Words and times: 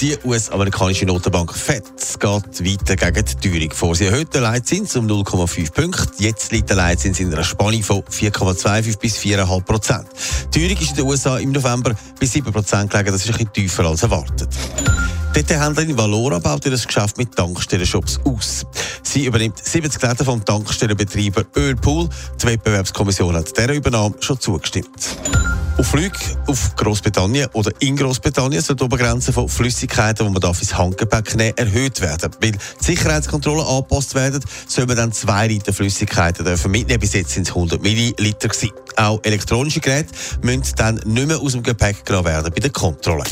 Die 0.00 0.14
US-amerikanische 0.24 1.06
Notenbank 1.06 1.54
FED 1.54 1.84
geht 2.20 2.22
weiter 2.22 2.96
gegen 2.96 3.24
die 3.24 3.48
Teuerung 3.48 3.70
vor. 3.70 3.94
Sie 3.94 4.04
erhöht 4.04 4.34
den 4.34 4.42
Leitzins 4.42 4.94
um 4.94 5.06
0,5 5.06 5.72
Punkte. 5.72 6.22
Jetzt 6.22 6.52
liegt 6.52 6.68
der 6.68 6.76
Leitzins 6.76 7.18
in 7.18 7.32
einer 7.32 7.42
Spanne 7.42 7.82
von 7.82 8.02
4,25 8.02 8.98
bis 8.98 9.16
4,5 9.16 9.64
Prozent. 9.64 10.06
Die 10.54 10.60
Teuerung 10.60 10.82
ist 10.82 10.90
in 10.90 10.96
den 10.96 11.06
USA 11.06 11.38
im 11.38 11.52
November 11.52 11.94
bei 12.20 12.26
7 12.26 12.52
Prozent 12.52 12.90
gelegen. 12.90 13.10
Das 13.10 13.24
ist 13.24 13.32
bisschen 13.32 13.50
tiefer 13.54 13.86
als 13.86 14.02
erwartet. 14.02 14.50
Die 15.34 15.54
Händlerin 15.54 15.96
Valora 15.96 16.40
baut 16.40 16.66
ihr 16.66 16.72
Geschäft 16.72 17.16
mit 17.16 17.34
Tankstellenshops 17.34 18.20
aus. 18.24 18.66
Sie 19.02 19.24
übernimmt 19.24 19.64
70 19.64 20.02
Läden 20.02 20.26
vom 20.26 20.44
Tankstellenbetreiber 20.44 21.44
Ölpool. 21.56 22.08
Die 22.42 22.46
Wettbewerbskommission 22.46 23.34
hat 23.34 23.56
dieser 23.56 23.72
Übernahme 23.72 24.14
schon 24.20 24.38
zugestimmt. 24.38 25.16
Auf 25.78 25.88
Flüge 25.88 26.18
auf 26.46 26.74
Großbritannien 26.76 27.48
oder 27.52 27.70
in 27.80 27.96
Großbritannien 27.96 28.62
soll 28.62 28.76
die 28.76 28.84
Obergrenze 28.84 29.30
von 29.30 29.46
Flüssigkeiten, 29.46 30.26
die 30.26 30.32
man 30.32 30.40
darf 30.40 30.60
ins 30.60 30.76
Handgepäck 30.76 31.36
nehmen 31.36 31.56
erhöht 31.58 32.00
werden. 32.00 32.30
Weil 32.40 32.52
die 32.52 32.58
Sicherheitskontrollen 32.80 33.66
angepasst 33.66 34.14
werden, 34.14 34.42
soll 34.66 34.86
man 34.86 34.96
dann 34.96 35.12
zwei 35.12 35.48
Liter 35.48 35.74
Flüssigkeiten 35.74 36.46
mitnehmen. 36.70 37.00
Bis 37.00 37.12
jetzt 37.12 37.32
sind 37.32 37.46
es 37.46 37.54
100 37.54 37.82
Milliliter 37.82 38.48
gewesen. 38.48 38.72
Auch 38.96 39.20
elektronische 39.22 39.80
Geräte 39.80 40.14
müssen 40.40 40.64
dann 40.76 40.94
nicht 41.04 41.28
mehr 41.28 41.38
aus 41.38 41.52
dem 41.52 41.62
Gepäck 41.62 42.06
genommen 42.06 42.26
werden 42.26 42.50
bei 42.54 42.60
der 42.60 42.70
Kontrolle. 42.70 43.24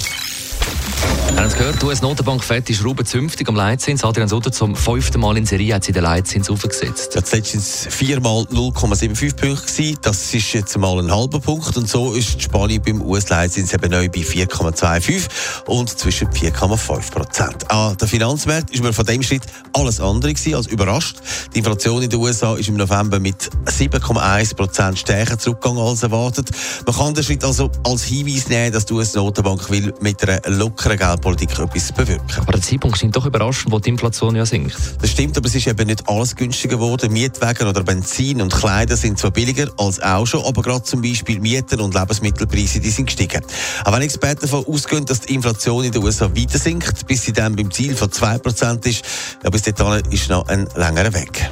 Wir 1.34 1.40
haben 1.40 1.48
es 1.48 1.56
gehört, 1.56 1.82
die 1.82 1.86
US-Notenbank 1.86 2.44
FED 2.44 2.70
ist 2.70 2.84
Ruben 2.84 3.04
zünftig 3.04 3.48
am 3.48 3.56
Leitzins. 3.56 4.04
Adrian 4.04 4.28
Sutter 4.28 4.52
zum 4.52 4.76
fünften 4.76 5.20
Mal 5.20 5.36
in 5.36 5.44
Serie 5.44 5.74
hat 5.74 5.82
sie 5.82 5.90
den 5.90 6.04
Leitzins 6.04 6.48
aufgesetzt. 6.48 7.16
Ja, 7.16 7.22
es 7.22 7.88
viermal 7.90 8.44
0,75 8.52 9.34
Punkte. 9.34 10.00
Das 10.00 10.32
ist 10.32 10.52
jetzt 10.52 10.78
mal 10.78 10.96
ein 11.00 11.12
halber 11.12 11.40
Punkt. 11.40 11.76
Und 11.76 11.88
so 11.88 12.12
ist 12.12 12.36
die 12.36 12.42
Spanne 12.42 12.78
beim 12.78 13.02
US-Leitzins 13.02 13.74
eben 13.74 13.90
neu 13.90 14.08
bei 14.08 14.20
4,25 14.20 15.28
und 15.66 15.98
zwischen 15.98 16.28
4,5 16.28 17.10
Prozent. 17.10 17.68
An 17.68 17.96
den 17.96 18.06
Finanzmarkt 18.06 18.70
ist 18.70 18.84
man 18.84 18.92
von 18.92 19.04
dem 19.04 19.22
Schritt 19.24 19.42
alles 19.72 20.00
andere 20.00 20.32
gewesen 20.32 20.54
als 20.54 20.68
überrascht. 20.68 21.16
Die 21.52 21.58
Inflation 21.58 22.00
in 22.00 22.10
den 22.10 22.20
USA 22.20 22.54
ist 22.54 22.68
im 22.68 22.76
November 22.76 23.18
mit 23.18 23.50
7,1 23.66 24.54
Prozent 24.54 25.00
stärker 25.00 25.36
zurückgegangen 25.36 25.82
als 25.82 26.04
erwartet. 26.04 26.50
Man 26.86 26.94
kann 26.94 27.12
den 27.12 27.24
Schritt 27.24 27.42
also 27.42 27.72
als 27.82 28.04
Hinweis 28.04 28.48
nehmen, 28.48 28.72
dass 28.72 28.86
die 28.86 28.94
US-Notenbank 28.94 29.68
will 29.68 29.92
mit 30.00 30.22
einer 30.22 30.40
lockeren 30.48 30.96
Geldpolitik 31.24 31.58
etwas 31.58 31.92
bewirken. 31.92 32.40
Aber 32.40 32.52
der 32.52 32.60
Zeitpunkt 32.60 32.98
scheint 32.98 33.16
doch 33.16 33.24
überraschend, 33.24 33.72
wo 33.72 33.78
die 33.78 33.88
Inflation 33.88 34.36
ja 34.36 34.44
sinkt. 34.44 34.76
Das 35.00 35.10
stimmt, 35.10 35.36
aber 35.38 35.46
es 35.46 35.54
ist 35.54 35.66
eben 35.66 35.86
nicht 35.86 36.06
alles 36.08 36.36
günstiger 36.36 36.76
geworden. 36.76 37.12
Mietwagen 37.12 37.66
oder 37.66 37.82
Benzin 37.82 38.42
und 38.42 38.52
Kleider 38.52 38.96
sind 38.96 39.18
zwar 39.18 39.30
billiger 39.30 39.68
als 39.78 40.00
auch 40.02 40.26
schon, 40.26 40.44
aber 40.44 40.62
gerade 40.62 40.82
zum 40.82 41.00
Beispiel 41.00 41.40
Mieten 41.40 41.80
und 41.80 41.94
Lebensmittelpreise 41.94 42.80
die 42.80 42.90
sind 42.90 43.06
gestiegen. 43.06 43.42
Auch 43.84 43.92
wenn 43.92 44.02
Experten 44.02 44.42
davon 44.42 44.66
ausgehen, 44.66 45.06
dass 45.06 45.20
die 45.20 45.34
Inflation 45.34 45.84
in 45.84 45.92
den 45.92 46.02
USA 46.04 46.30
weiter 46.34 46.58
sinkt, 46.58 47.06
bis 47.06 47.22
sie 47.22 47.32
dann 47.32 47.56
beim 47.56 47.70
Ziel 47.70 47.96
von 47.96 48.10
2% 48.10 48.86
ist, 48.86 49.04
ja, 49.42 49.50
bis 49.50 49.62
dahin 49.62 50.04
ist 50.10 50.28
noch 50.28 50.46
ein 50.48 50.68
längerer 50.74 51.14
Weg. 51.14 51.50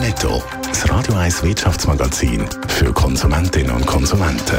Netto. 0.00 0.42
Das 0.68 0.88
Radio 0.88 1.14
1 1.14 1.42
Wirtschaftsmagazin 1.42 2.44
für 2.68 2.92
Konsumentinnen 2.92 3.72
und 3.72 3.86
Konsumenten. 3.86 4.58